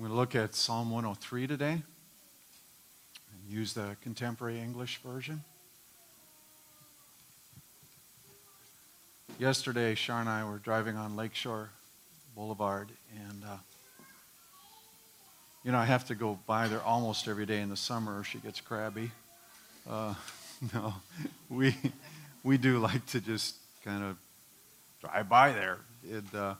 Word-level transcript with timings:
I'm 0.00 0.06
going 0.06 0.16
to 0.16 0.18
look 0.18 0.34
at 0.34 0.54
Psalm 0.54 0.90
103 0.90 1.46
today 1.46 1.72
and 1.72 1.82
use 3.46 3.74
the 3.74 3.98
contemporary 4.00 4.58
English 4.58 4.98
version. 5.04 5.44
Yesterday, 9.38 9.94
Shar 9.94 10.20
and 10.20 10.28
I 10.30 10.42
were 10.48 10.56
driving 10.56 10.96
on 10.96 11.16
Lakeshore 11.16 11.68
Boulevard, 12.34 12.88
and 13.14 13.44
uh, 13.44 13.56
you 15.64 15.72
know, 15.72 15.76
I 15.76 15.84
have 15.84 16.06
to 16.06 16.14
go 16.14 16.38
by 16.46 16.66
there 16.66 16.80
almost 16.80 17.28
every 17.28 17.44
day 17.44 17.60
in 17.60 17.68
the 17.68 17.76
summer 17.76 18.20
or 18.20 18.24
she 18.24 18.38
gets 18.38 18.58
crabby. 18.58 19.10
Uh, 19.86 20.14
no, 20.72 20.94
we, 21.50 21.76
we 22.42 22.56
do 22.56 22.78
like 22.78 23.04
to 23.08 23.20
just 23.20 23.56
kind 23.84 24.02
of 24.02 24.16
drive 25.02 25.28
by 25.28 25.52
there. 25.52 25.76
It, 26.08 26.24
uh, 26.34 26.54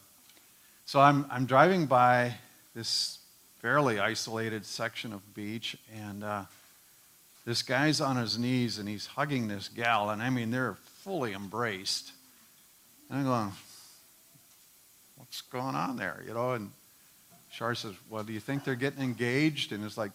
so 0.85 1.01
I'm, 1.01 1.25
I'm 1.31 1.47
driving 1.47 1.87
by 1.87 2.35
this 2.75 3.20
fairly 3.61 3.99
isolated 3.99 4.65
section 4.65 5.13
of 5.13 5.35
beach, 5.35 5.77
and 5.95 6.25
uh, 6.25 6.45
this 7.45 7.63
guy's 7.63 8.01
on 8.01 8.17
his 8.17 8.39
knees 8.39 8.79
and 8.79 8.89
he's 8.89 9.07
hugging 9.07 9.49
this 9.49 9.69
gal, 9.69 10.11
and 10.11 10.23
I 10.23 10.31
mean, 10.31 10.51
they're 10.51 10.77
fully 11.03 11.33
embraced. 11.33 12.13
And 13.09 13.19
I'm 13.19 13.25
going, 13.25 13.53
what's 15.17 15.43
going 15.43 15.75
on 15.75 15.97
there? 15.97 16.23
You 16.27 16.35
know, 16.35 16.53
and 16.53 16.71
Shar 17.51 17.75
says, 17.75 17.95
well, 18.09 18.23
do 18.23 18.33
you 18.33 18.41
think 18.41 18.65
they're 18.65 18.75
getting 18.75 19.03
engaged? 19.03 19.73
And 19.73 19.85
it's 19.85 19.99
like, 19.99 20.13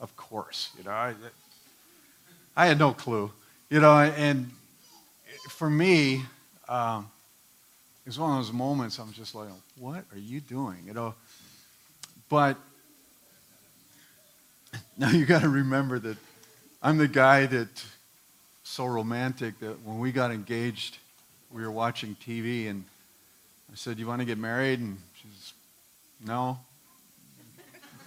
of 0.00 0.16
course. 0.16 0.70
You 0.78 0.84
know, 0.84 0.92
I, 0.92 1.14
I 2.56 2.66
had 2.66 2.78
no 2.78 2.92
clue. 2.92 3.30
You 3.68 3.80
know, 3.80 3.98
and 3.98 4.50
for 5.48 5.68
me, 5.68 6.22
um, 6.68 7.10
it's 8.06 8.18
one 8.18 8.30
of 8.30 8.44
those 8.44 8.52
moments 8.52 8.98
I'm 8.98 9.12
just 9.12 9.34
like, 9.34 9.48
what 9.78 10.04
are 10.12 10.18
you 10.18 10.40
doing? 10.40 10.78
You 10.86 10.94
know, 10.94 11.14
but 12.30 12.56
now 14.96 15.10
you 15.10 15.26
got 15.26 15.42
to 15.42 15.48
remember 15.48 15.98
that 15.98 16.16
I'm 16.82 16.96
the 16.96 17.08
guy 17.08 17.46
that 17.46 17.68
so 18.62 18.86
romantic 18.86 19.58
that 19.60 19.82
when 19.84 19.98
we 19.98 20.12
got 20.12 20.30
engaged, 20.30 20.98
we 21.50 21.62
were 21.62 21.70
watching 21.70 22.16
TV 22.24 22.70
and 22.70 22.84
I 23.72 23.74
said, 23.74 23.98
"You 23.98 24.06
want 24.06 24.20
to 24.20 24.24
get 24.24 24.38
married?" 24.38 24.78
And 24.78 24.98
she 25.14 25.28
says, 25.28 25.52
"No." 26.24 26.58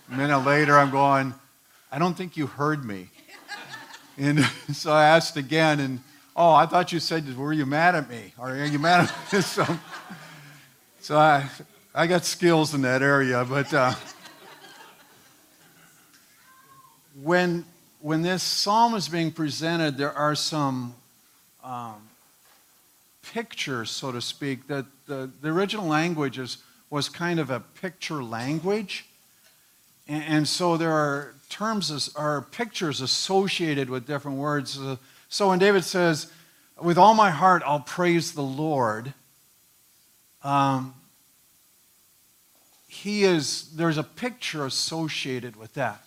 A 0.09 0.15
minute 0.15 0.39
later, 0.39 0.77
I'm 0.77 0.89
going, 0.89 1.33
"I 1.91 1.99
don't 1.99 2.15
think 2.15 2.37
you 2.37 2.47
heard 2.47 2.85
me." 2.85 3.09
And 4.17 4.39
so 4.73 4.93
I 4.93 5.05
asked 5.05 5.35
again, 5.35 5.79
and 5.81 5.99
oh, 6.35 6.53
I 6.53 6.65
thought 6.65 6.93
you 6.93 6.99
said, 6.99 7.37
"Were 7.37 7.53
you 7.53 7.65
mad 7.65 7.93
at 7.93 8.09
me?" 8.09 8.33
Are 8.39 8.55
you 8.65 8.79
mad 8.79 9.09
at 9.09 9.33
me? 9.33 9.41
so, 9.41 9.65
so 11.01 11.17
I, 11.17 11.49
I 11.93 12.07
got 12.07 12.23
skills 12.23 12.73
in 12.73 12.83
that 12.83 13.01
area, 13.01 13.43
but. 13.43 13.73
Uh, 13.73 13.93
when, 17.21 17.65
when 18.01 18.21
this 18.21 18.41
psalm 18.41 18.95
is 18.95 19.07
being 19.07 19.31
presented, 19.31 19.97
there 19.97 20.13
are 20.13 20.35
some 20.35 20.95
um, 21.63 21.95
pictures, 23.33 23.91
so 23.91 24.11
to 24.11 24.21
speak, 24.21 24.67
that 24.67 24.85
the, 25.05 25.29
the 25.41 25.49
original 25.49 25.85
language 25.85 26.39
is, 26.39 26.57
was 26.89 27.09
kind 27.09 27.39
of 27.39 27.49
a 27.49 27.59
picture 27.59 28.23
language. 28.23 29.05
And, 30.07 30.23
and 30.23 30.47
so 30.47 30.77
there 30.77 30.91
are 30.91 31.33
terms, 31.49 32.11
are 32.15 32.41
pictures 32.41 33.01
associated 33.01 33.89
with 33.89 34.07
different 34.07 34.37
words. 34.37 34.79
So 35.29 35.49
when 35.49 35.59
David 35.59 35.83
says, 35.83 36.31
with 36.81 36.97
all 36.97 37.13
my 37.13 37.29
heart, 37.29 37.61
I'll 37.65 37.79
praise 37.79 38.33
the 38.33 38.41
Lord. 38.41 39.13
Um, 40.43 40.95
he 42.87 43.23
is, 43.23 43.71
there's 43.75 43.97
a 43.97 44.03
picture 44.03 44.65
associated 44.65 45.55
with 45.55 45.73
that. 45.75 46.03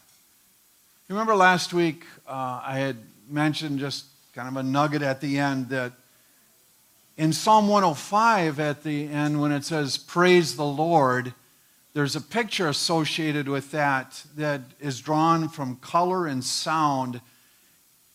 You 1.09 1.15
remember 1.15 1.37
last 1.37 1.73
week 1.73 2.05
uh, 2.27 2.61
I 2.65 2.81
had 2.81 2.97
mentioned 3.31 3.79
just 3.79 4.07
kind 4.35 4.49
of 4.49 4.57
a 4.57 4.63
nugget 4.65 5.03
at 5.03 5.21
the 5.21 5.39
end 5.39 5.69
that 5.69 5.93
in 7.17 7.33
Psalm 7.33 7.69
105 7.69 8.59
at 8.59 8.83
the 8.83 9.07
end, 9.09 9.41
when 9.41 9.53
it 9.53 9.65
says, 9.65 9.99
Praise 9.99 10.57
the 10.57 10.65
Lord, 10.65 11.33
there's 11.95 12.17
a 12.17 12.21
picture 12.21 12.67
associated 12.67 13.47
with 13.47 13.71
that 13.71 14.21
that 14.37 14.63
is 14.81 15.01
drawn 15.01 15.49
from 15.49 15.77
color 15.77 16.27
and 16.27 16.43
sound. 16.43 17.21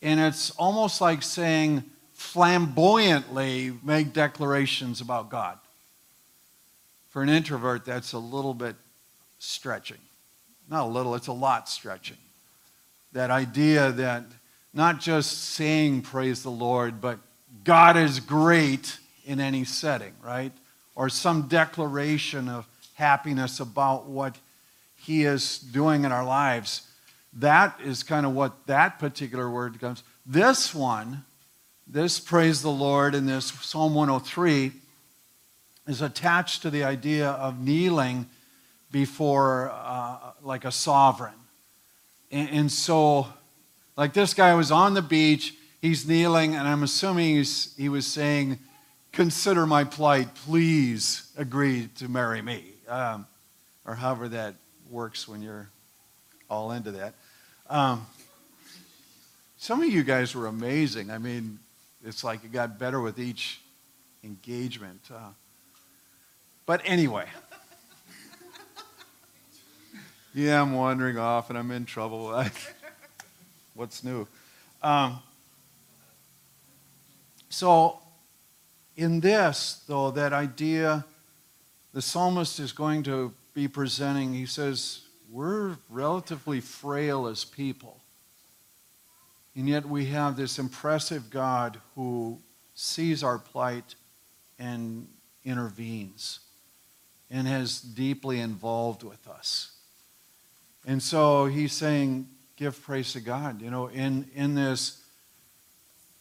And 0.02 0.20
it's 0.20 0.50
almost 0.50 1.00
like 1.00 1.22
saying, 1.22 1.84
flamboyantly 2.12 3.72
make 3.82 4.12
declarations 4.12 5.00
about 5.00 5.30
God. 5.30 5.58
For 7.08 7.22
an 7.22 7.30
introvert, 7.30 7.86
that's 7.86 8.12
a 8.12 8.18
little 8.18 8.52
bit 8.52 8.76
stretching. 9.38 9.96
Not 10.68 10.84
a 10.84 10.90
little, 10.90 11.14
it's 11.14 11.28
a 11.28 11.32
lot 11.32 11.70
stretching 11.70 12.18
that 13.12 13.30
idea 13.30 13.92
that 13.92 14.24
not 14.72 15.00
just 15.00 15.50
saying 15.50 16.02
praise 16.02 16.42
the 16.42 16.50
Lord, 16.50 17.00
but 17.00 17.18
God 17.64 17.96
is 17.96 18.20
great 18.20 18.98
in 19.24 19.38
any 19.38 19.64
setting, 19.64 20.14
right? 20.24 20.52
Or 20.94 21.08
some 21.08 21.42
declaration 21.42 22.48
of 22.48 22.66
happiness 22.94 23.60
about 23.60 24.06
what 24.06 24.36
He 24.96 25.24
is 25.24 25.58
doing 25.58 26.04
in 26.04 26.12
our 26.12 26.24
lives. 26.24 26.88
That 27.34 27.78
is 27.84 28.02
kind 28.02 28.24
of 28.24 28.32
what 28.32 28.66
that 28.66 28.98
particular 28.98 29.48
word 29.50 29.78
comes. 29.78 30.02
This 30.24 30.74
one, 30.74 31.24
this 31.86 32.18
praise 32.18 32.62
the 32.62 32.70
Lord 32.70 33.14
in 33.14 33.26
this 33.26 33.46
Psalm 33.46 33.94
103, 33.94 34.72
is 35.86 36.00
attached 36.00 36.62
to 36.62 36.70
the 36.70 36.84
idea 36.84 37.30
of 37.30 37.60
kneeling 37.60 38.26
before 38.90 39.70
uh, 39.74 40.18
like 40.42 40.64
a 40.64 40.72
sovereign 40.72 41.34
and, 42.32 42.48
and 42.50 42.72
so, 42.72 43.28
like 43.96 44.14
this 44.14 44.34
guy 44.34 44.54
was 44.54 44.72
on 44.72 44.94
the 44.94 45.02
beach, 45.02 45.54
he's 45.80 46.08
kneeling, 46.08 46.54
and 46.54 46.66
I'm 46.66 46.82
assuming 46.82 47.44
he 47.76 47.88
was 47.88 48.06
saying, 48.06 48.58
Consider 49.12 49.66
my 49.66 49.84
plight, 49.84 50.34
please 50.34 51.30
agree 51.36 51.90
to 51.96 52.08
marry 52.08 52.40
me. 52.40 52.64
Um, 52.88 53.26
or 53.84 53.94
however 53.94 54.28
that 54.28 54.54
works 54.90 55.28
when 55.28 55.42
you're 55.42 55.68
all 56.48 56.72
into 56.72 56.92
that. 56.92 57.14
Um, 57.68 58.06
some 59.58 59.82
of 59.82 59.88
you 59.90 60.02
guys 60.02 60.34
were 60.34 60.46
amazing. 60.46 61.10
I 61.10 61.18
mean, 61.18 61.58
it's 62.04 62.24
like 62.24 62.42
it 62.44 62.52
got 62.52 62.78
better 62.78 63.00
with 63.00 63.18
each 63.18 63.60
engagement. 64.24 65.00
Uh, 65.12 65.30
but 66.64 66.80
anyway. 66.84 67.26
Yeah, 70.34 70.62
I'm 70.62 70.72
wandering 70.72 71.18
off 71.18 71.50
and 71.50 71.58
I'm 71.58 71.70
in 71.70 71.84
trouble. 71.84 72.42
What's 73.74 74.02
new? 74.02 74.26
Um, 74.82 75.18
so, 77.50 77.98
in 78.96 79.20
this, 79.20 79.82
though, 79.86 80.10
that 80.12 80.32
idea, 80.32 81.04
the 81.92 82.00
psalmist 82.00 82.60
is 82.60 82.72
going 82.72 83.02
to 83.02 83.34
be 83.52 83.68
presenting, 83.68 84.32
he 84.32 84.46
says, 84.46 85.02
we're 85.30 85.76
relatively 85.90 86.60
frail 86.60 87.26
as 87.26 87.44
people. 87.44 88.00
And 89.54 89.68
yet 89.68 89.84
we 89.84 90.06
have 90.06 90.36
this 90.36 90.58
impressive 90.58 91.28
God 91.28 91.78
who 91.94 92.38
sees 92.74 93.22
our 93.22 93.38
plight 93.38 93.96
and 94.58 95.06
intervenes 95.44 96.40
and 97.30 97.46
is 97.46 97.82
deeply 97.82 98.40
involved 98.40 99.02
with 99.02 99.28
us. 99.28 99.71
And 100.86 101.02
so 101.02 101.46
he's 101.46 101.72
saying, 101.72 102.28
give 102.56 102.80
praise 102.82 103.12
to 103.12 103.20
God. 103.20 103.62
You 103.62 103.70
know, 103.70 103.86
in, 103.86 104.28
in 104.34 104.54
this 104.54 105.02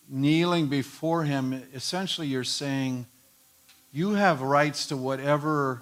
kneeling 0.07 0.67
before 0.67 1.23
him, 1.23 1.63
essentially 1.73 2.27
you're 2.27 2.43
saying, 2.43 3.05
you 3.91 4.11
have 4.11 4.41
rights 4.41 4.85
to 4.87 4.97
whatever 4.97 5.81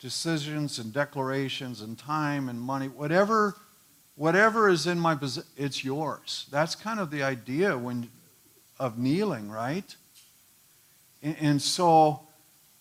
decisions 0.00 0.78
and 0.78 0.92
declarations 0.92 1.80
and 1.80 1.98
time 1.98 2.48
and 2.48 2.60
money, 2.60 2.88
whatever, 2.88 3.56
whatever 4.14 4.68
is 4.68 4.86
in 4.86 4.98
my 4.98 5.14
possession, 5.14 5.48
it's 5.56 5.84
yours. 5.84 6.46
That's 6.50 6.74
kind 6.74 7.00
of 7.00 7.10
the 7.10 7.22
idea 7.22 7.76
when, 7.76 8.08
of 8.78 8.98
kneeling, 8.98 9.50
right? 9.50 9.94
And, 11.22 11.36
and 11.40 11.62
so 11.62 12.20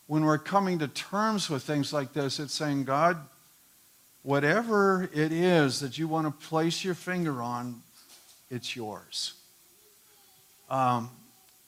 when 0.07 0.23
we're 0.23 0.37
coming 0.37 0.79
to 0.79 0.87
terms 0.87 1.49
with 1.49 1.63
things 1.63 1.93
like 1.93 2.13
this, 2.13 2.39
it's 2.39 2.53
saying, 2.53 2.85
God, 2.85 3.17
whatever 4.25 5.07
it 5.13 5.31
is 5.31 5.79
that 5.79 5.99
you 5.99 6.07
want 6.07 6.25
to 6.25 6.47
place 6.47 6.83
your 6.83 6.95
finger 6.95 7.43
on, 7.43 7.79
it's 8.49 8.75
yours. 8.75 9.35
Um, 10.67 11.11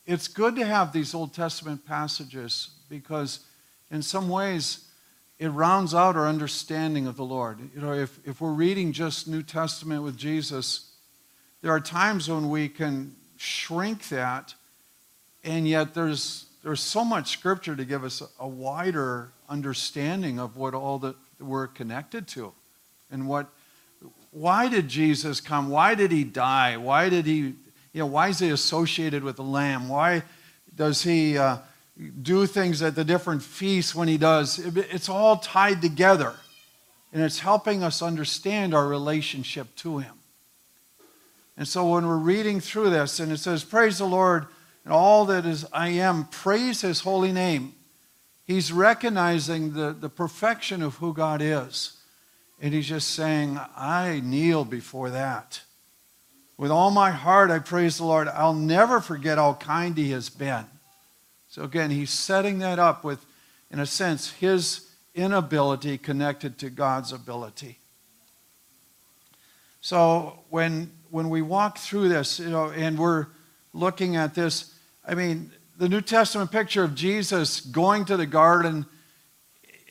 it's 0.08 0.28
good 0.28 0.56
to 0.56 0.66
have 0.66 0.92
these 0.92 1.14
Old 1.14 1.36
Testament 1.36 1.86
passages 1.86 2.72
because, 2.90 3.42
in 3.92 4.02
some 4.02 4.28
ways, 4.28 4.88
it 5.38 5.50
rounds 5.50 5.94
out 5.94 6.16
our 6.16 6.28
understanding 6.28 7.06
of 7.06 7.16
the 7.16 7.24
Lord. 7.24 7.60
You 7.76 7.82
know, 7.82 7.94
if, 7.94 8.20
if 8.26 8.42
we're 8.42 8.54
reading 8.54 8.92
just 8.92 9.28
New 9.28 9.44
Testament 9.44 10.02
with 10.02 10.18
Jesus, 10.18 10.94
there 11.62 11.72
are 11.72 11.80
times 11.80 12.28
when 12.28 12.50
we 12.50 12.70
can 12.70 13.16
shrink 13.36 14.10
that, 14.10 14.56
and 15.44 15.68
yet 15.68 15.94
there's, 15.94 16.48
there's 16.64 16.82
so 16.82 17.06
much 17.06 17.30
scripture 17.30 17.76
to 17.76 17.86
give 17.86 18.04
us 18.04 18.22
a, 18.22 18.28
a 18.40 18.48
wider 18.48 19.30
understanding 19.48 20.40
of 20.40 20.58
what 20.58 20.74
all 20.74 20.98
the 20.98 21.14
we're 21.40 21.68
connected 21.68 22.28
to. 22.30 22.54
and 23.12 23.28
what 23.28 23.48
why 24.32 24.68
did 24.70 24.88
Jesus 24.88 25.42
come? 25.42 25.70
Why 25.70 25.96
did 25.96 26.12
he 26.12 26.24
die? 26.24 26.78
Why 26.78 27.10
did 27.10 27.26
he, 27.26 27.38
you 27.38 27.56
know, 27.96 28.06
why 28.06 28.28
is 28.28 28.38
he 28.38 28.50
associated 28.50 29.24
with 29.24 29.38
the 29.38 29.44
Lamb? 29.44 29.90
Why 29.90 30.24
does 30.76 31.02
he 31.02 31.38
uh, 31.38 31.58
do 32.22 32.46
things 32.46 32.84
at 32.84 32.94
the 32.94 33.04
different 33.04 33.42
feasts 33.42 33.96
when 33.96 34.08
he 34.08 34.18
does? 34.18 34.60
It's 34.60 35.10
all 35.10 35.38
tied 35.38 35.82
together, 35.82 36.36
and 37.12 37.24
it's 37.24 37.40
helping 37.40 37.84
us 37.84 38.02
understand 38.02 38.76
our 38.76 38.88
relationship 38.88 39.76
to 39.78 40.00
him. 40.00 40.14
And 41.58 41.68
so 41.68 41.88
when 41.88 42.06
we're 42.06 42.18
reading 42.18 42.60
through 42.60 42.92
this, 42.92 43.20
and 43.20 43.32
it 43.32 43.40
says, 43.40 43.64
Praise 43.64 43.98
the 43.98 44.06
Lord, 44.06 44.46
and 44.84 44.94
all 44.94 45.26
that 45.26 45.46
is 45.48 45.66
I 45.74 45.90
am, 45.90 46.26
praise 46.26 46.82
his 46.82 47.02
holy 47.02 47.32
name. 47.32 47.74
He's 48.48 48.72
recognizing 48.72 49.74
the, 49.74 49.92
the 49.92 50.10
perfection 50.10 50.82
of 50.82 50.96
who 50.96 51.14
God 51.14 51.42
is. 51.42 51.98
And 52.62 52.74
he's 52.74 52.88
just 52.88 53.10
saying, 53.10 53.60
I 53.76 54.22
kneel 54.24 54.64
before 54.64 55.10
that. 55.10 55.62
With 56.58 56.72
all 56.72 56.90
my 56.90 57.12
heart, 57.12 57.52
I 57.52 57.60
praise 57.60 57.98
the 57.98 58.06
Lord. 58.06 58.30
I'll 58.30 58.54
never 58.56 59.02
forget 59.02 59.38
how 59.38 59.56
kind 59.56 59.96
he 59.96 60.12
has 60.12 60.30
been. 60.30 60.66
So 61.50 61.64
again, 61.64 61.92
he's 61.92 62.10
setting 62.10 62.60
that 62.60 62.80
up 62.80 63.04
with, 63.04 63.26
in 63.70 63.80
a 63.80 63.86
sense, 63.86 64.32
his 64.32 64.90
inability 65.14 65.98
connected 65.98 66.58
to 66.60 66.70
God's 66.70 67.12
ability. 67.12 67.80
So 69.82 70.40
when, 70.50 70.92
when 71.12 71.30
we 71.30 71.42
walk 71.42 71.78
through 71.78 72.10
this, 72.10 72.40
you 72.40 72.50
know, 72.50 72.72
and 72.72 72.98
we're 72.98 73.28
looking 73.74 74.16
at 74.16 74.36
this, 74.36 74.74
I 75.06 75.16
mean, 75.16 75.52
the 75.78 75.88
New 75.88 76.02
Testament 76.02 76.52
picture 76.52 76.84
of 76.84 76.96
Jesus 76.96 77.62
going 77.62 78.06
to 78.06 78.18
the 78.18 78.26
garden 78.26 78.88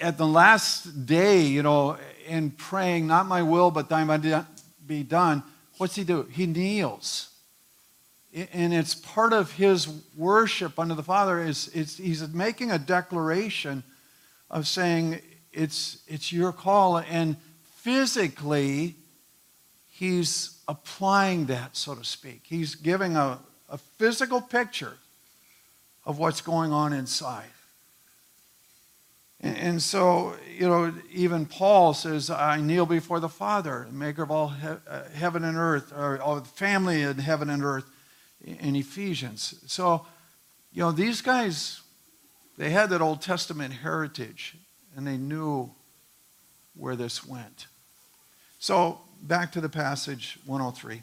at 0.01 0.19
the 0.19 0.27
last 0.27 1.07
day, 1.07 1.43
you 1.43 1.63
know, 1.63 1.97
and 2.29 2.57
praying, 2.59 3.07
not 3.07 3.27
my 3.27 3.43
will, 3.43 3.71
but 3.71 3.89
thine 3.89 4.47
be 4.85 5.05
done, 5.05 5.45
what's 5.79 5.95
he 5.95 6.03
do? 6.03 6.27
He 6.31 6.47
kneels. 6.47 7.31
And 8.53 8.75
it's 8.75 8.95
part 8.95 9.33
of 9.33 9.53
his 9.53 9.89
worship 10.17 10.79
unto 10.79 10.95
the 10.95 11.05
Father. 11.05 11.41
Is 11.41 11.71
he's 11.73 12.29
making 12.35 12.73
a 12.73 12.79
declaration 12.79 13.83
of 14.51 14.67
saying, 14.67 15.21
it's, 15.53 16.03
it's 16.07 16.33
your 16.33 16.53
call. 16.53 16.99
And 16.99 17.37
physically, 17.77 18.97
he's 19.89 20.61
applying 20.69 21.47
that, 21.47 21.77
so 21.77 21.95
to 21.95 22.05
speak. 22.05 22.43
He's 22.45 22.75
giving 22.75 23.17
a, 23.17 23.39
a 23.71 23.79
physical 23.79 24.43
picture 24.43 24.99
of 26.07 26.19
what's 26.19 26.41
going 26.41 26.73
on 26.73 26.93
inside. 26.93 27.51
And, 29.41 29.83
so, 29.83 30.35
you 30.57 30.67
know, 30.67 30.95
even 31.13 31.45
Paul 31.45 31.93
says, 31.93 32.31
I 32.31 32.61
kneel 32.61 32.87
before 32.87 33.21
the 33.21 33.29
Father, 33.29 33.87
maker 33.91 34.23
of 34.23 34.31
all 34.31 34.49
he- 34.49 34.67
uh, 34.67 35.05
heaven 35.15 35.45
and 35.45 35.59
earth, 35.59 35.93
or 35.93 36.21
all 36.21 36.41
family 36.41 37.03
in 37.03 37.19
heaven 37.19 37.51
and 37.51 37.63
earth 37.63 37.85
in 38.43 38.75
Ephesians. 38.75 39.63
So, 39.67 40.07
you 40.73 40.81
know, 40.81 40.91
these 40.91 41.21
guys, 41.21 41.83
they 42.57 42.71
had 42.71 42.89
that 42.91 43.03
Old 43.03 43.21
Testament 43.21 43.75
heritage 43.75 44.57
and 44.97 45.07
they 45.07 45.19
knew 45.19 45.71
where 46.75 46.97
this 46.97 47.25
went. 47.25 47.67
So, 48.59 49.01
back 49.23 49.53
to 49.53 49.61
the 49.61 49.69
passage 49.69 50.39
103. 50.47 51.03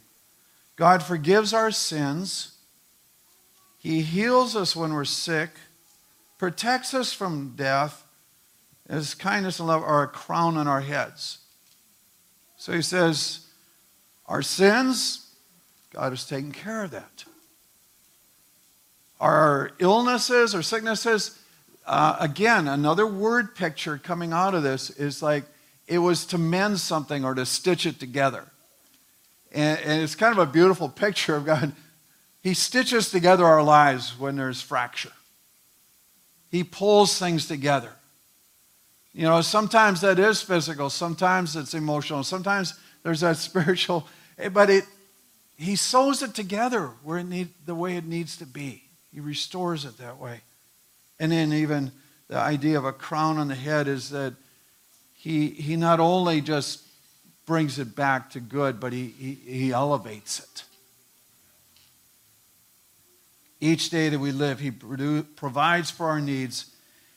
God 0.76 1.04
forgives 1.04 1.54
our 1.54 1.70
sins, 1.70 2.53
He 3.84 4.02
heals 4.02 4.56
us 4.56 4.76
when 4.76 4.94
we're 4.94 5.06
sick, 5.06 5.52
protects 6.40 6.96
us 6.96 7.14
from 7.14 7.54
death 7.56 8.04
his 8.90 9.16
kindness 9.16 9.60
and 9.60 9.68
love 9.68 9.82
are 9.82 10.04
a 10.04 10.08
crown 10.08 10.58
on 10.58 10.68
our 10.68 10.82
heads. 10.82 11.40
So 12.58 12.74
he 12.74 12.82
says, 12.82 13.48
Our 14.26 14.42
sins, 14.42 15.34
God 15.92 16.12
has 16.12 16.26
taken 16.26 16.52
care 16.52 16.84
of 16.84 16.92
that. 16.92 17.26
Our 19.20 19.72
illnesses 19.80 20.54
or 20.54 20.62
sicknesses, 20.62 21.40
uh, 21.86 22.18
again, 22.20 22.68
another 22.68 23.08
word 23.08 23.56
picture 23.56 23.98
coming 23.98 24.34
out 24.34 24.54
of 24.54 24.64
this 24.64 24.90
is 24.90 25.22
like 25.22 25.46
it 25.88 26.00
was 26.00 26.26
to 26.28 26.38
mend 26.38 26.80
something 26.80 27.24
or 27.24 27.34
to 27.36 27.46
stitch 27.46 27.86
it 27.86 28.00
together. 28.00 28.46
And, 29.54 29.80
and 29.80 30.02
it's 30.02 30.16
kind 30.16 30.38
of 30.38 30.46
a 30.46 30.52
beautiful 30.52 30.90
picture 30.90 31.36
of 31.36 31.46
God. 31.46 31.72
He 32.44 32.54
stitches 32.54 33.10
together 33.10 33.46
our 33.46 33.64
lives 33.64 34.20
when 34.20 34.36
there's 34.36 34.62
fracture, 34.62 35.14
He 36.52 36.64
pulls 36.64 37.18
things 37.18 37.48
together. 37.48 37.94
You 39.16 39.24
know, 39.24 39.42
sometimes 39.42 40.02
that 40.02 40.18
is 40.18 40.42
physical, 40.42 40.90
sometimes 40.90 41.56
it's 41.56 41.74
emotional, 41.74 42.24
sometimes 42.24 42.74
there's 43.04 43.22
that 43.22 43.38
spiritual, 43.50 44.08
eh, 44.38 44.50
but 44.50 44.70
it, 44.70 44.86
he 45.56 45.76
sews 45.76 46.22
it 46.24 46.34
together 46.34 46.90
where 47.04 47.20
it 47.20 47.26
need, 47.26 47.50
the 47.66 47.76
way 47.76 47.96
it 47.96 48.06
needs 48.06 48.38
to 48.38 48.46
be. 48.46 48.84
He 49.14 49.20
restores 49.20 49.86
it 49.86 50.00
that 50.00 50.18
way. 50.18 50.42
And 51.20 51.32
then 51.32 51.54
even 51.54 51.92
the 52.28 52.38
idea 52.38 52.78
of 52.78 52.86
a 52.86 52.92
crown 52.92 53.38
on 53.38 53.48
the 53.48 53.56
head 53.56 53.88
is 53.88 54.10
that 54.10 54.34
he, 55.14 55.50
he 55.50 55.76
not 55.76 56.00
only 56.00 56.42
just 56.42 56.82
brings 57.46 57.78
it 57.78 57.96
back 57.96 58.32
to 58.32 58.40
good, 58.40 58.80
but 58.80 58.94
he, 58.94 59.14
he, 59.18 59.34
he 59.36 59.72
elevates 59.72 60.40
it. 60.40 60.64
Each 63.64 63.90
day 63.90 64.10
that 64.10 64.20
we 64.20 64.34
live, 64.34 64.60
he 64.60 64.72
provides 64.72 65.90
for 65.90 66.08
our 66.08 66.20
needs 66.20 66.66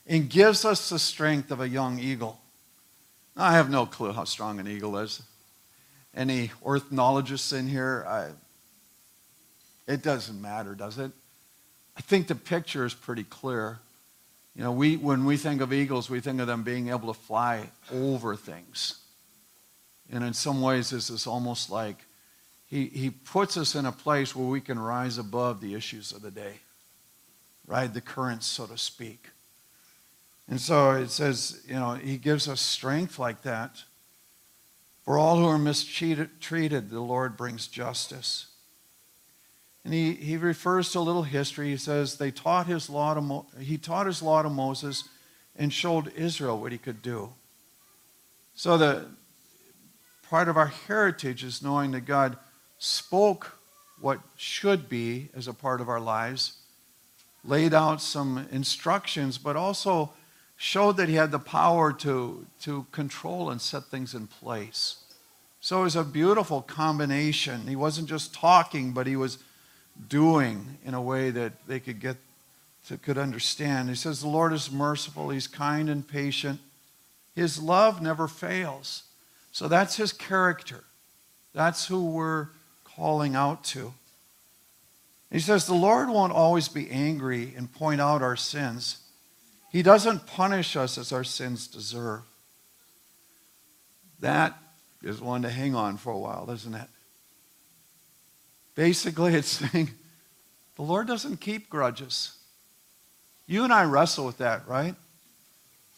and 0.07 0.31
gives 0.31 0.65
us 0.65 0.91
the 0.91 0.99
strength 1.01 1.51
of 1.51 1.61
a 1.61 1.69
young 1.69 1.99
eagle. 1.99 2.39
Now, 3.37 3.47
I 3.47 3.55
have 3.55 3.69
no 3.69 3.85
clue 3.85 4.13
how 4.13 4.23
strong 4.23 4.61
an 4.61 4.69
eagle 4.69 4.97
is. 4.99 5.25
Any 6.15 6.53
ornithologists 6.63 7.53
in 7.53 7.67
here? 7.67 8.07
I, 8.09 8.29
it 9.93 10.05
doesn't 10.05 10.41
matter, 10.41 10.77
does 10.77 10.99
it? 10.99 11.11
I 11.97 12.01
think 12.03 12.29
the 12.29 12.37
picture 12.37 12.85
is 12.85 12.95
pretty 12.95 13.25
clear. 13.25 13.81
You 14.55 14.63
know, 14.63 14.71
we, 14.71 14.97
when 14.99 15.25
we 15.25 15.37
think 15.37 15.61
of 15.61 15.73
eagles, 15.73 16.09
we 16.09 16.21
think 16.21 16.41
of 16.41 16.47
them 16.47 16.63
being 16.63 16.91
able 16.91 17.13
to 17.13 17.19
fly 17.19 17.71
over 17.93 18.37
things. 18.37 19.01
And 20.13 20.23
in 20.23 20.33
some 20.33 20.63
ways, 20.63 20.91
this 20.91 21.11
is 21.11 21.27
almost 21.27 21.71
like 21.71 22.06
he, 22.67 22.87
he 22.87 23.11
puts 23.11 23.57
us 23.57 23.75
in 23.75 23.87
a 23.87 23.93
place 23.93 24.35
where 24.35 24.49
we 24.49 24.61
can 24.61 24.79
rise 24.79 25.19
above 25.19 25.61
the 25.61 25.75
issues 25.75 26.13
of 26.13 26.23
the 26.23 26.31
day, 26.31 26.55
ride 27.67 27.95
the 27.95 28.01
currents, 28.01 28.47
so 28.47 28.67
to 28.67 28.77
speak. 28.77 29.31
And 30.49 30.61
so 30.61 30.91
it 30.93 31.11
says, 31.11 31.63
you 31.67 31.75
know, 31.75 31.95
he 31.95 32.19
gives 32.19 32.49
us 32.49 32.61
strength 32.61 33.19
like 33.19 33.43
that. 33.43 33.83
For 35.05 35.19
all 35.19 35.39
who 35.39 35.47
are 35.47 35.59
mistreated, 35.59 36.91
the 36.91 37.01
Lord 37.01 37.37
brings 37.37 37.69
justice. 37.69 38.47
And 39.85 39.95
he, 39.95 40.15
he 40.15 40.37
refers 40.37 40.91
to 40.93 40.99
a 40.99 41.01
little 41.01 41.23
history. 41.23 41.71
He 41.71 41.77
says 41.77 42.19
they 42.19 42.33
taught 42.33 42.67
his 42.67 42.91
law 42.91 43.15
to 43.15 43.21
Mo- 43.21 43.47
he 43.61 43.79
taught 43.79 44.07
his 44.07 44.21
law 44.21 44.43
to 44.43 44.51
Moses 44.51 45.09
and 45.55 45.73
showed 45.73 46.13
Israel 46.17 46.61
what 46.61 46.73
he 46.73 46.79
could 46.79 47.03
do. 47.03 47.33
So 48.57 48.77
the 48.77 49.07
part 50.29 50.49
of 50.49 50.57
our 50.57 50.67
heritage 50.67 51.45
is 51.45 51.63
knowing 51.63 51.93
that 51.93 52.01
God 52.01 52.37
spoke 52.79 53.59
what 54.01 54.21
should 54.37 54.89
be 54.89 55.29
as 55.35 55.49
a 55.49 55.55
part 55.55 55.81
of 55.81 55.89
our 55.89 56.01
lives, 56.01 56.59
laid 57.45 57.73
out 57.73 58.01
some 58.01 58.47
instructions, 58.51 59.39
but 59.39 59.57
also 59.57 60.13
showed 60.57 60.97
that 60.97 61.09
he 61.09 61.15
had 61.15 61.31
the 61.31 61.39
power 61.39 61.93
to, 61.93 62.47
to 62.63 62.87
control 62.93 63.51
and 63.51 63.61
set 63.61 63.85
things 63.85 64.15
in 64.15 64.27
place. 64.27 64.97
So 65.61 65.81
it 65.81 65.85
was 65.85 65.97
a 65.97 66.05
beautiful 66.05 66.63
combination. 66.63 67.67
He 67.67 67.77
wasn't 67.77 68.09
just 68.09 68.35
talking, 68.35 68.93
but 68.93 69.07
he 69.07 69.17
was 69.17 69.39
doing 70.09 70.79
in 70.85 70.95
a 70.95 71.03
way 71.03 71.31
that 71.31 71.67
they 71.67 71.81
could 71.81 72.01
get 72.01 72.17
to, 72.89 72.97
could 72.99 73.19
understand. 73.19 73.89
He 73.89 73.95
says, 73.95 74.21
The 74.21 74.29
Lord 74.29 74.53
is 74.53 74.71
merciful, 74.71 75.31
he's 75.31 75.47
kind 75.47 75.89
and 75.89 76.07
patient. 76.07 76.61
His 77.35 77.61
love 77.61 78.01
never 78.01 78.29
fails. 78.29 79.05
So 79.53 79.69
that's 79.69 79.97
his 79.97 80.13
character. 80.13 80.85
That's 81.53 81.87
who 81.87 82.07
we're 82.07 82.49
calling 82.97 83.37
out 83.37 83.63
to. 83.63 83.93
He 85.31 85.39
says, 85.39 85.67
The 85.67 85.75
Lord 85.75 86.09
won't 86.09 86.33
always 86.33 86.69
be 86.69 86.91
angry 86.91 87.53
and 87.57 87.73
point 87.73 88.01
out 88.01 88.23
our 88.23 88.37
sins. 88.37 88.99
He 89.71 89.83
doesn't 89.83 90.27
punish 90.27 90.77
us 90.77 90.97
as 90.97 91.13
our 91.13 91.25
sins 91.25 91.67
deserve. 91.67 92.23
That 94.21 94.57
is 95.03 95.21
one 95.21 95.43
to 95.43 95.51
hang 95.51 95.75
on 95.75 95.99
for 95.99 96.11
a 96.11 96.19
while, 96.19 96.51
isn't 96.51 96.75
it? 96.75 96.89
Basically, 98.75 99.35
it's 99.35 99.49
saying 99.49 99.91
the 100.77 100.83
Lord 100.83 101.07
doesn't 101.07 101.41
keep 101.41 101.69
grudges. 101.69 102.37
You 103.47 103.65
and 103.65 103.73
I 103.73 103.85
wrestle 103.85 104.27
with 104.27 104.39
that, 104.39 104.67
right? 104.67 104.95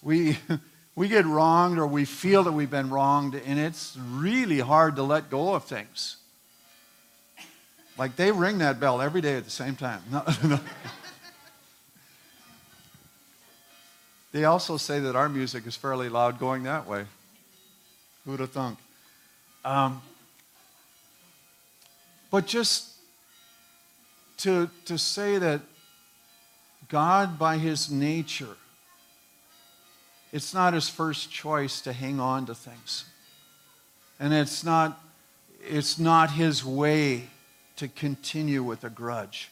We, 0.02 0.38
we 0.94 1.08
get 1.08 1.26
wronged 1.26 1.78
or 1.78 1.86
we 1.86 2.04
feel 2.04 2.42
that 2.44 2.52
we've 2.52 2.70
been 2.70 2.90
wronged, 2.90 3.34
and 3.34 3.58
it's 3.58 3.96
really 3.96 4.60
hard 4.60 4.96
to 4.96 5.02
let 5.02 5.30
go 5.30 5.54
of 5.54 5.64
things. 5.64 6.17
Like 7.98 8.14
they 8.14 8.30
ring 8.30 8.58
that 8.58 8.78
bell 8.78 9.00
every 9.00 9.20
day 9.20 9.36
at 9.36 9.44
the 9.44 9.50
same 9.50 9.74
time. 9.74 10.00
No, 10.10 10.22
no. 10.44 10.60
They 14.30 14.44
also 14.44 14.76
say 14.76 15.00
that 15.00 15.16
our 15.16 15.28
music 15.28 15.66
is 15.66 15.74
fairly 15.74 16.08
loud 16.08 16.38
going 16.38 16.62
that 16.62 16.86
way. 16.86 17.06
Who'd 18.24 18.40
have 18.40 18.52
thunk? 18.52 18.78
Um, 19.64 20.00
but 22.30 22.46
just 22.46 22.92
to, 24.38 24.70
to 24.84 24.98
say 24.98 25.38
that 25.38 25.62
God, 26.88 27.38
by 27.38 27.58
his 27.58 27.90
nature, 27.90 28.56
it's 30.30 30.54
not 30.54 30.74
his 30.74 30.88
first 30.88 31.30
choice 31.32 31.80
to 31.80 31.92
hang 31.92 32.20
on 32.20 32.46
to 32.46 32.54
things. 32.54 33.06
And 34.20 34.32
it's 34.32 34.62
not, 34.62 35.02
it's 35.66 35.98
not 35.98 36.32
his 36.32 36.64
way 36.64 37.28
to 37.78 37.88
continue 37.88 38.62
with 38.62 38.84
a 38.84 38.90
grudge. 38.90 39.50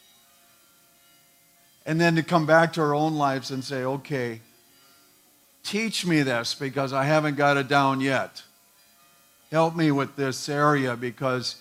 And 1.84 2.00
then 2.00 2.16
to 2.16 2.22
come 2.22 2.46
back 2.46 2.72
to 2.74 2.80
our 2.80 2.94
own 2.94 3.14
lives 3.14 3.50
and 3.50 3.62
say, 3.62 3.84
okay, 3.84 4.40
teach 5.62 6.04
me 6.04 6.22
this 6.22 6.54
because 6.54 6.92
I 6.92 7.04
haven't 7.04 7.36
got 7.36 7.56
it 7.56 7.68
down 7.68 8.00
yet. 8.00 8.42
Help 9.50 9.76
me 9.76 9.92
with 9.92 10.16
this 10.16 10.48
area 10.48 10.96
because, 10.96 11.56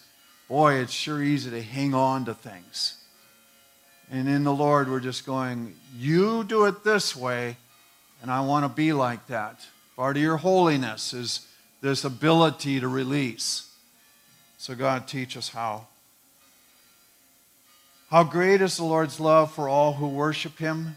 boy, 0.50 0.75
it's 0.75 0.91
sure 0.91 1.22
easy 1.22 1.51
to 1.51 1.62
hang 1.62 1.93
on 1.93 2.25
to 2.25 2.34
things. 2.34 2.98
And 4.12 4.27
in 4.27 4.43
the 4.43 4.53
Lord, 4.53 4.89
we're 4.89 5.00
just 5.00 5.25
going, 5.25 5.75
you 5.95 6.43
do 6.43 6.65
it 6.65 6.84
this 6.84 7.15
way, 7.15 7.57
and 8.22 8.31
I 8.31 8.41
want 8.41 8.65
to 8.65 8.69
be 8.69 8.93
like 8.93 9.27
that. 9.27 9.65
Part 9.95 10.17
of 10.17 10.24
your 10.24 10.38
holiness 10.38 11.13
is 11.13 11.48
this 11.81 12.03
ability 12.03 12.79
to 12.79 12.88
release. 12.88 13.72
So, 14.57 14.74
God, 14.74 15.07
teach 15.07 15.38
us 15.38 15.50
how. 15.50 15.88
How 18.15 18.24
great 18.24 18.62
is 18.62 18.77
the 18.77 18.86
Lord's 18.86 19.19
love 19.19 19.51
for 19.51 19.67
all 19.67 19.91
who 19.91 20.07
worship 20.07 20.57
him? 20.57 20.95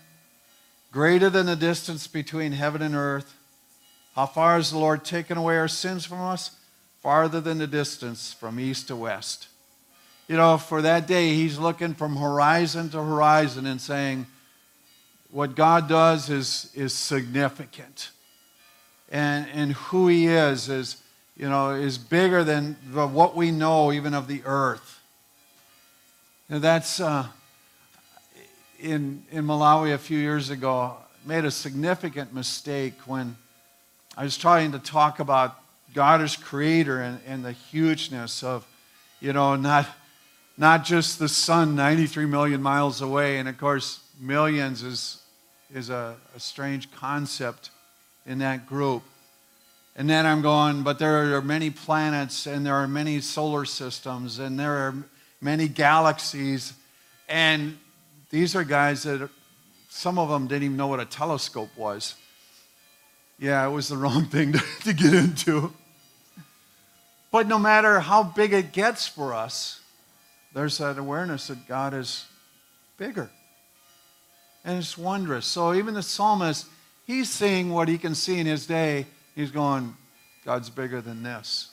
Greater 0.92 1.28
than 1.28 1.46
the 1.46 1.56
distance 1.56 2.06
between 2.06 2.52
heaven 2.52 2.80
and 2.80 2.94
earth. 2.94 3.34
How 4.14 4.26
far 4.26 4.54
has 4.54 4.70
the 4.70 4.78
Lord 4.78 5.04
taken 5.04 5.36
away 5.36 5.56
our 5.58 5.66
sins 5.66 6.04
from 6.04 6.20
us? 6.20 6.52
Farther 7.02 7.40
than 7.40 7.58
the 7.58 7.66
distance 7.66 8.32
from 8.32 8.60
east 8.60 8.86
to 8.86 8.94
west. 8.94 9.48
You 10.28 10.36
know, 10.36 10.58
for 10.58 10.80
that 10.82 11.08
day, 11.08 11.34
he's 11.34 11.58
looking 11.58 11.92
from 11.92 12.14
horizon 12.14 12.88
to 12.90 13.02
horizon 13.02 13.66
and 13.66 13.80
saying, 13.80 14.28
what 15.32 15.56
God 15.56 15.88
does 15.88 16.30
is, 16.30 16.70
is 16.72 16.92
significant. 16.92 18.10
And, 19.10 19.48
and 19.52 19.72
who 19.72 20.06
he 20.06 20.28
is 20.28 20.68
is, 20.68 21.02
you 21.36 21.48
know, 21.48 21.72
is 21.72 21.98
bigger 21.98 22.44
than 22.44 22.76
the, 22.92 23.08
what 23.08 23.34
we 23.34 23.50
know 23.50 23.90
even 23.90 24.14
of 24.14 24.28
the 24.28 24.42
earth. 24.44 24.97
That's 26.50 26.98
uh, 26.98 27.26
in, 28.80 29.22
in 29.30 29.44
Malawi 29.44 29.92
a 29.92 29.98
few 29.98 30.16
years 30.16 30.48
ago, 30.48 30.96
made 31.26 31.44
a 31.44 31.50
significant 31.50 32.32
mistake 32.32 32.94
when 33.04 33.36
I 34.16 34.24
was 34.24 34.38
trying 34.38 34.72
to 34.72 34.78
talk 34.78 35.20
about 35.20 35.60
God 35.92 36.22
as 36.22 36.36
creator 36.36 37.02
and, 37.02 37.20
and 37.26 37.44
the 37.44 37.52
hugeness 37.52 38.42
of, 38.42 38.66
you 39.20 39.34
know, 39.34 39.56
not, 39.56 39.88
not 40.56 40.86
just 40.86 41.18
the 41.18 41.28
sun 41.28 41.76
93 41.76 42.24
million 42.24 42.62
miles 42.62 43.02
away. 43.02 43.36
And 43.36 43.46
of 43.46 43.58
course, 43.58 44.00
millions 44.18 44.82
is, 44.82 45.22
is 45.74 45.90
a, 45.90 46.16
a 46.34 46.40
strange 46.40 46.90
concept 46.92 47.68
in 48.24 48.38
that 48.38 48.66
group. 48.66 49.02
And 49.96 50.08
then 50.08 50.24
I'm 50.24 50.40
going, 50.40 50.82
but 50.82 50.98
there 50.98 51.36
are 51.36 51.42
many 51.42 51.68
planets 51.68 52.46
and 52.46 52.64
there 52.64 52.76
are 52.76 52.88
many 52.88 53.20
solar 53.20 53.66
systems 53.66 54.38
and 54.38 54.58
there 54.58 54.72
are 54.72 54.94
many 55.40 55.68
galaxies. 55.68 56.72
And 57.28 57.78
these 58.30 58.54
are 58.54 58.64
guys 58.64 59.04
that 59.04 59.28
some 59.88 60.18
of 60.18 60.28
them 60.28 60.46
didn't 60.46 60.64
even 60.64 60.76
know 60.76 60.86
what 60.86 61.00
a 61.00 61.04
telescope 61.04 61.70
was. 61.76 62.14
Yeah, 63.38 63.66
it 63.66 63.70
was 63.70 63.88
the 63.88 63.96
wrong 63.98 64.26
thing 64.26 64.52
to, 64.52 64.62
to 64.84 64.92
get 64.92 65.14
into. 65.14 65.72
But 67.30 67.46
no 67.46 67.58
matter 67.58 68.00
how 68.00 68.22
big 68.22 68.52
it 68.52 68.72
gets 68.72 69.06
for 69.06 69.34
us, 69.34 69.80
there's 70.54 70.78
that 70.78 70.98
awareness 70.98 71.48
that 71.48 71.68
God 71.68 71.94
is 71.94 72.24
bigger. 72.96 73.30
And 74.64 74.78
it's 74.78 74.98
wondrous. 74.98 75.46
So 75.46 75.74
even 75.74 75.94
the 75.94 76.02
psalmist, 76.02 76.66
he's 77.06 77.30
seeing 77.30 77.70
what 77.70 77.88
he 77.88 77.98
can 77.98 78.14
see 78.14 78.38
in 78.38 78.46
his 78.46 78.66
day. 78.66 79.06
He's 79.34 79.50
going, 79.50 79.96
God's 80.44 80.70
bigger 80.70 81.00
than 81.00 81.22
this. 81.22 81.68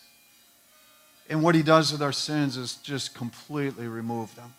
And 1.29 1.41
what 1.41 1.55
he 1.55 1.63
does 1.63 1.91
with 1.91 2.01
our 2.01 2.11
sins 2.11 2.55
is 2.55 2.75
just 2.75 3.15
completely 3.15 3.87
remove 3.87 4.35
them. 4.35 4.53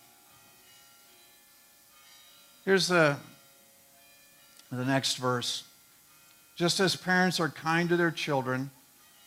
Here's 2.64 2.88
the, 2.88 3.16
the 4.72 4.84
next 4.84 5.16
verse. 5.16 5.62
Just 6.56 6.80
as 6.80 6.96
parents 6.96 7.38
are 7.38 7.48
kind 7.48 7.88
to 7.90 7.96
their 7.96 8.10
children, 8.10 8.70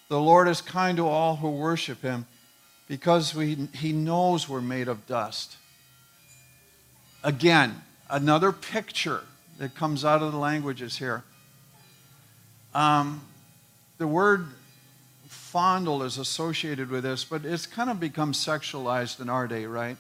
the 0.10 0.19
Lord 0.19 0.48
is 0.48 0.60
kind 0.60 0.98
to 0.98 1.08
all 1.08 1.38
who 1.38 1.50
worship 1.50 2.01
him 2.01 2.25
because 2.88 3.34
we, 3.34 3.69
he 3.75 3.93
knows 3.93 4.50
we're 4.50 4.60
made 4.60 4.88
of 4.88 5.05
dust. 5.08 5.55
Again, 7.24 7.81
another 8.10 8.51
picture 8.51 9.22
that 9.60 9.75
comes 9.75 10.03
out 10.03 10.22
of 10.22 10.31
the 10.31 10.38
languages 10.38 10.98
here. 10.98 11.24
Um, 12.74 13.22
the 13.98 14.08
word 14.08 14.48
fondle 15.30 16.02
is 16.02 16.18
associated 16.18 16.90
with 16.90 17.04
this, 17.04 17.24
but 17.24 17.46
it's 17.46 17.68
kind 17.68 17.92
of 17.92 18.00
become 18.00 18.34
sexualized 18.34 19.22
in 19.22 19.30
our 19.30 19.48
day, 19.48 19.68
right? 19.68 19.96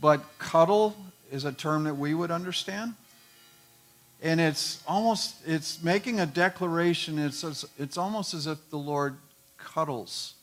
But 0.00 0.20
cuddle 0.38 0.96
is 1.30 1.44
a 1.44 1.52
term 1.52 1.84
that 1.84 1.96
we 1.96 2.12
would 2.12 2.32
understand. 2.32 2.94
And 4.20 4.40
it's 4.40 4.82
almost, 4.86 5.36
it's 5.46 5.80
making 5.80 6.18
a 6.18 6.26
declaration. 6.26 7.20
It's, 7.20 7.44
it's 7.78 7.96
almost 7.96 8.34
as 8.34 8.48
if 8.48 8.58
the 8.70 8.78
Lord 8.78 9.16
cuddles 9.58 10.34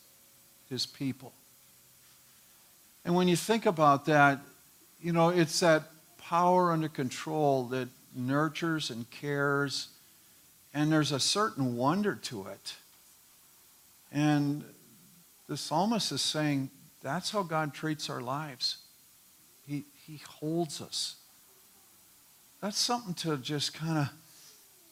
his 0.70 0.86
people. 0.86 1.32
And 3.04 3.14
when 3.14 3.28
you 3.28 3.36
think 3.36 3.66
about 3.66 4.06
that, 4.06 4.40
you 4.98 5.12
know, 5.12 5.28
it's 5.28 5.60
that 5.60 5.82
power 6.16 6.72
under 6.72 6.88
control 6.88 7.64
that 7.66 7.88
nurtures 8.16 8.88
and 8.88 9.08
cares, 9.10 9.88
and 10.72 10.90
there's 10.90 11.12
a 11.12 11.20
certain 11.20 11.76
wonder 11.76 12.14
to 12.14 12.46
it. 12.46 12.76
And 14.12 14.64
the 15.48 15.56
psalmist 15.56 16.12
is 16.12 16.22
saying 16.22 16.70
that's 17.02 17.30
how 17.30 17.42
God 17.42 17.74
treats 17.74 18.10
our 18.10 18.20
lives. 18.20 18.78
He, 19.66 19.84
he 20.06 20.20
holds 20.40 20.80
us. 20.80 21.16
That's 22.60 22.78
something 22.78 23.14
to 23.14 23.36
just 23.36 23.74
kind 23.74 23.98
of 23.98 24.08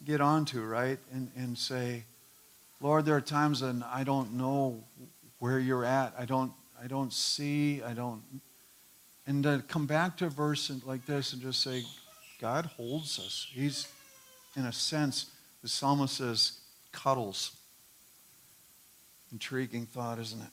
get 0.04 0.20
onto, 0.20 0.62
right? 0.62 0.98
And, 1.12 1.30
and 1.36 1.56
say, 1.56 2.04
Lord, 2.80 3.04
there 3.04 3.16
are 3.16 3.20
times 3.20 3.62
when 3.62 3.82
I 3.82 4.04
don't 4.04 4.34
know 4.34 4.84
where 5.38 5.58
you're 5.58 5.84
at. 5.84 6.14
I 6.18 6.24
don't, 6.24 6.52
I 6.82 6.86
don't 6.86 7.12
see, 7.12 7.82
I 7.82 7.94
don't. 7.94 8.22
And 9.26 9.42
to 9.44 9.64
come 9.66 9.86
back 9.86 10.18
to 10.18 10.26
a 10.26 10.30
verse 10.30 10.70
like 10.84 11.06
this 11.06 11.32
and 11.32 11.40
just 11.40 11.62
say, 11.62 11.84
God 12.40 12.66
holds 12.66 13.18
us. 13.18 13.46
He's, 13.50 13.88
in 14.54 14.66
a 14.66 14.72
sense, 14.72 15.30
the 15.62 15.68
psalmist 15.68 16.18
says, 16.18 16.58
cuddles. 16.92 17.56
Intriguing 19.34 19.86
thought, 19.86 20.20
isn't 20.20 20.40
it? 20.40 20.50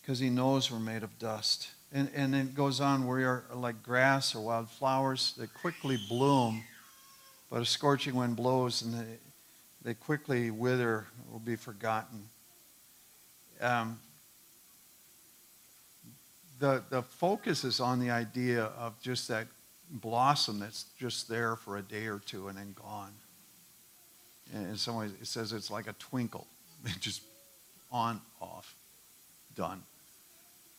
Because 0.00 0.20
he 0.20 0.30
knows 0.30 0.70
we're 0.70 0.78
made 0.78 1.02
of 1.02 1.18
dust. 1.18 1.68
And, 1.92 2.08
and 2.14 2.32
it 2.32 2.54
goes 2.54 2.80
on, 2.80 3.08
we 3.08 3.24
are 3.24 3.42
like 3.52 3.82
grass 3.82 4.36
or 4.36 4.40
wild 4.40 4.70
flowers 4.70 5.34
that 5.38 5.52
quickly 5.52 5.98
bloom, 6.08 6.62
but 7.50 7.60
a 7.60 7.64
scorching 7.64 8.14
wind 8.14 8.36
blows 8.36 8.82
and 8.82 8.94
they, 8.94 9.18
they 9.82 9.94
quickly 9.94 10.52
wither, 10.52 11.06
will 11.32 11.40
be 11.40 11.56
forgotten. 11.56 12.22
Um, 13.60 13.98
the, 16.60 16.84
the 16.88 17.02
focus 17.02 17.64
is 17.64 17.80
on 17.80 17.98
the 17.98 18.10
idea 18.10 18.66
of 18.78 19.00
just 19.02 19.26
that 19.26 19.48
blossom 19.90 20.60
that's 20.60 20.84
just 21.00 21.28
there 21.28 21.56
for 21.56 21.78
a 21.78 21.82
day 21.82 22.06
or 22.06 22.20
two 22.20 22.46
and 22.46 22.56
then 22.56 22.76
gone. 22.80 23.10
And 24.54 24.68
in 24.68 24.76
some 24.76 24.94
ways, 24.94 25.10
it 25.20 25.26
says 25.26 25.52
it's 25.52 25.68
like 25.68 25.88
a 25.88 25.94
twinkle. 25.94 26.46
just 27.00 27.22
on, 27.90 28.20
off, 28.40 28.74
done. 29.54 29.82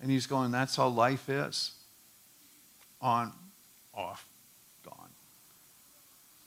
And 0.01 0.11
he's 0.11 0.27
going, 0.27 0.51
that's 0.51 0.75
how 0.75 0.87
life 0.87 1.29
is. 1.29 1.71
On, 3.01 3.31
off, 3.93 4.27
gone. 4.83 5.09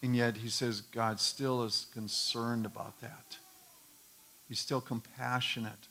And 0.03 0.15
yet 0.15 0.37
he 0.37 0.49
says 0.49 0.81
God 0.81 1.21
still 1.21 1.65
is 1.65 1.87
concerned 1.93 2.67
about 2.67 3.01
that. 3.01 3.39
He's 4.49 4.61
still 4.61 4.81
compassionate, 4.81 5.89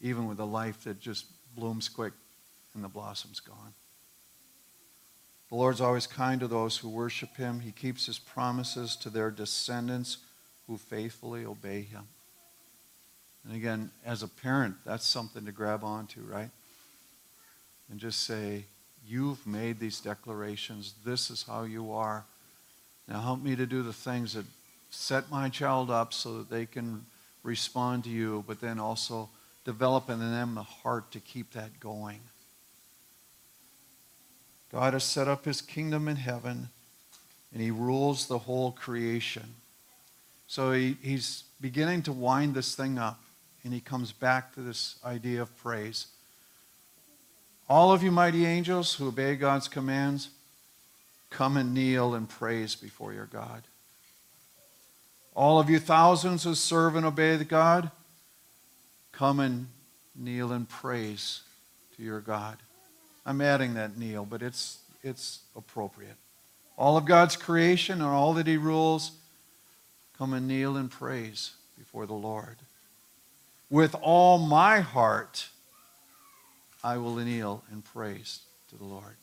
even 0.00 0.28
with 0.28 0.38
a 0.38 0.44
life 0.44 0.84
that 0.84 1.00
just 1.00 1.26
blooms 1.56 1.88
quick 1.88 2.12
and 2.74 2.84
the 2.84 2.88
blossom's 2.88 3.40
gone. 3.40 3.74
The 5.48 5.56
Lord's 5.56 5.80
always 5.80 6.06
kind 6.06 6.40
to 6.40 6.46
those 6.46 6.76
who 6.76 6.88
worship 6.88 7.36
him. 7.36 7.60
He 7.60 7.72
keeps 7.72 8.06
his 8.06 8.18
promises 8.18 8.94
to 8.96 9.10
their 9.10 9.30
descendants 9.30 10.18
who 10.66 10.76
faithfully 10.76 11.44
obey 11.44 11.82
him. 11.82 12.06
And 13.44 13.54
again, 13.54 13.90
as 14.04 14.22
a 14.22 14.28
parent, 14.28 14.76
that's 14.84 15.06
something 15.06 15.44
to 15.46 15.52
grab 15.52 15.84
onto, 15.84 16.20
right? 16.22 16.50
And 17.90 17.98
just 17.98 18.24
say, 18.24 18.64
You've 19.06 19.46
made 19.46 19.80
these 19.80 20.00
declarations. 20.00 20.92
This 21.02 21.30
is 21.30 21.42
how 21.42 21.62
you 21.62 21.92
are. 21.92 22.26
Now 23.08 23.22
help 23.22 23.42
me 23.42 23.56
to 23.56 23.64
do 23.64 23.82
the 23.82 23.92
things 23.92 24.34
that 24.34 24.44
set 24.90 25.30
my 25.30 25.48
child 25.48 25.90
up 25.90 26.12
so 26.12 26.38
that 26.38 26.50
they 26.50 26.66
can 26.66 27.06
respond 27.42 28.04
to 28.04 28.10
you, 28.10 28.44
but 28.46 28.60
then 28.60 28.78
also 28.78 29.30
develop 29.64 30.10
in 30.10 30.18
them 30.18 30.54
the 30.54 30.62
heart 30.62 31.10
to 31.12 31.20
keep 31.20 31.52
that 31.52 31.80
going. 31.80 32.20
God 34.70 34.92
has 34.92 35.04
set 35.04 35.28
up 35.28 35.46
his 35.46 35.62
kingdom 35.62 36.08
in 36.08 36.16
heaven, 36.16 36.68
and 37.52 37.62
he 37.62 37.70
rules 37.70 38.26
the 38.26 38.38
whole 38.38 38.72
creation. 38.72 39.54
So 40.46 40.72
he, 40.72 40.96
he's 41.02 41.44
beginning 41.60 42.02
to 42.02 42.12
wind 42.12 42.54
this 42.54 42.74
thing 42.74 42.98
up, 42.98 43.20
and 43.64 43.72
he 43.72 43.80
comes 43.80 44.12
back 44.12 44.54
to 44.54 44.60
this 44.60 44.96
idea 45.04 45.42
of 45.42 45.56
praise. 45.58 46.06
All 47.68 47.92
of 47.92 48.02
you 48.02 48.10
mighty 48.10 48.46
angels 48.46 48.94
who 48.94 49.08
obey 49.08 49.36
God's 49.36 49.68
commands, 49.68 50.30
come 51.30 51.56
and 51.56 51.74
kneel 51.74 52.14
and 52.14 52.28
praise 52.28 52.74
before 52.74 53.12
your 53.12 53.26
God. 53.26 53.62
All 55.34 55.60
of 55.60 55.68
you 55.68 55.78
thousands 55.78 56.44
who 56.44 56.54
serve 56.54 56.96
and 56.96 57.04
obey 57.04 57.36
the 57.36 57.44
God, 57.44 57.90
come 59.12 59.38
and 59.38 59.68
kneel 60.16 60.52
and 60.52 60.68
praise 60.68 61.42
to 61.96 62.02
your 62.02 62.20
God. 62.20 62.56
I'm 63.26 63.40
adding 63.40 63.74
that 63.74 63.98
kneel, 63.98 64.24
but 64.24 64.42
it's, 64.42 64.78
it's 65.02 65.40
appropriate. 65.54 66.16
All 66.78 66.96
of 66.96 67.04
God's 67.04 67.36
creation 67.36 68.00
and 68.00 68.10
all 68.10 68.32
that 68.34 68.46
He 68.46 68.56
rules, 68.56 69.12
come 70.16 70.32
and 70.32 70.48
kneel 70.48 70.76
and 70.76 70.90
praise 70.90 71.52
before 71.76 72.06
the 72.06 72.14
Lord. 72.14 72.56
With 73.70 73.94
all 73.94 74.38
my 74.38 74.80
heart, 74.80 75.48
I 76.82 76.96
will 76.96 77.16
kneel 77.16 77.64
in 77.70 77.82
praise 77.82 78.40
to 78.70 78.76
the 78.76 78.84
Lord. 78.84 79.16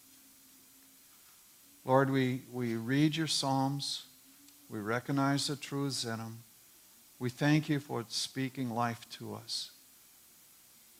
Lord, 1.83 2.09
we, 2.09 2.41
we 2.51 2.75
read 2.75 3.15
your 3.15 3.27
Psalms. 3.27 4.03
We 4.69 4.79
recognize 4.79 5.47
the 5.47 5.55
truths 5.55 6.03
in 6.03 6.17
them. 6.17 6.43
We 7.17 7.29
thank 7.29 7.69
you 7.69 7.79
for 7.79 8.05
speaking 8.07 8.69
life 8.69 9.07
to 9.17 9.33
us. 9.35 9.71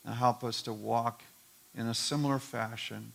And 0.04 0.14
help 0.14 0.42
us 0.42 0.62
to 0.62 0.72
walk 0.72 1.22
in 1.76 1.86
a 1.86 1.94
similar 1.94 2.38
fashion 2.38 3.12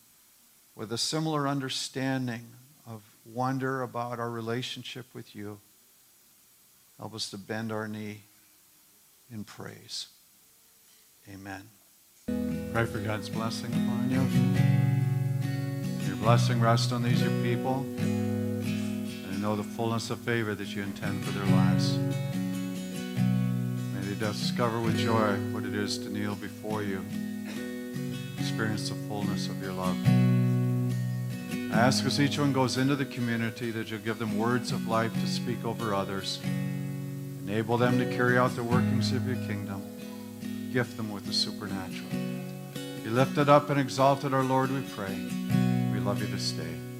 with 0.76 0.92
a 0.92 0.98
similar 0.98 1.48
understanding 1.48 2.48
of 2.86 3.02
wonder 3.26 3.82
about 3.82 4.20
our 4.20 4.30
relationship 4.30 5.06
with 5.14 5.36
you. 5.36 5.60
Help 6.98 7.16
us 7.16 7.30
to 7.32 7.38
bend 7.38 7.72
our 7.72 7.88
knee 7.88 8.22
in 9.32 9.44
praise. 9.44 10.08
Amen. 11.30 11.70
Pray 12.74 12.86
for 12.86 13.00
God's 13.00 13.30
blessing 13.30 13.72
upon 13.72 14.10
you. 14.10 14.22
Your 16.08 16.16
blessing 16.18 16.60
rest 16.60 16.92
on 16.92 17.04
these 17.04 17.22
your 17.22 17.32
people. 17.44 17.86
And 17.98 19.42
know 19.42 19.56
the 19.56 19.63
fullness 19.63 20.10
of 20.10 20.20
favor 20.20 20.56
that 20.56 20.75
you 20.75 20.84
intend 20.84 21.24
for 21.24 21.32
their 21.32 21.46
lives. 21.56 21.98
May 23.94 24.13
they 24.13 24.16
discover 24.16 24.80
with 24.80 24.98
joy 24.98 25.34
what 25.51 25.63
it 25.63 25.75
is 25.75 25.98
to 26.00 26.10
kneel 26.10 26.36
before 26.36 26.84
you. 26.84 27.06
Experience 28.40 28.90
the 28.90 28.96
fullness 29.08 29.48
of 29.48 29.62
your 29.62 29.74
love. 29.74 29.98
I 31.72 31.80
ask 31.80 32.04
as 32.06 32.20
each 32.20 32.38
one 32.38 32.51
goes 32.51 32.78
into 32.78 32.96
the 32.96 33.06
community 33.06 33.72
that 33.72 33.90
you'll 33.90 34.01
give 34.01 34.20
them 34.20 34.38
words 34.38 34.72
of 34.72 34.88
life 34.88 35.13
to 35.13 35.28
speak 35.28 35.63
over 35.63 35.94
others. 35.94 36.40
Enable 37.46 37.78
them 37.78 37.98
to 38.00 38.06
carry 38.16 38.38
out 38.38 38.56
the 38.56 38.63
workings 38.63 39.12
of 39.12 39.25
your 39.25 39.38
kingdom. 39.48 39.82
Gift 40.72 40.96
them 40.96 41.12
with 41.12 41.25
the 41.25 41.34
supernatural. 41.34 42.10
Be 43.04 43.10
lifted 43.10 43.50
up 43.50 43.70
and 43.70 43.78
exalted, 43.78 44.34
our 44.34 44.44
Lord, 44.44 44.72
we 44.72 44.82
pray. 44.96 45.13
We 45.92 46.00
love 46.00 46.22
you 46.22 46.28
this 46.28 46.51
day. 46.51 46.91